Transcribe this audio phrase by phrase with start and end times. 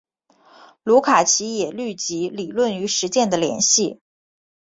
[0.81, 3.99] 卢卡奇也虑及理论与实践的联系。